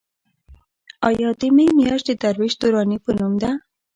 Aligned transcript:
ایا 1.07 1.29
د 1.39 1.41
مې 1.55 1.65
میاشت 1.77 2.05
د 2.09 2.19
درویش 2.21 2.53
دراني 2.61 2.97
په 3.05 3.11
نوم 3.19 3.33
ده؟ 3.41 3.51